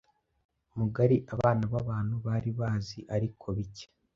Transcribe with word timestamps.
mugariAbana 0.77 1.63
babantu 1.73 2.15
bari 2.25 2.49
bazi 2.59 2.99
ariko 3.15 3.45
bike 3.57 3.85